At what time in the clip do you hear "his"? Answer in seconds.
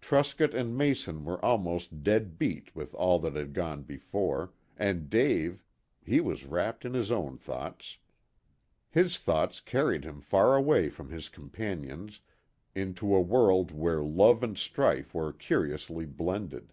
6.94-7.12, 8.90-9.18, 11.10-11.28